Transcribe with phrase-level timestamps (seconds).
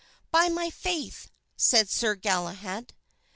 [0.31, 2.95] "By my faith!" said Sir Galahad.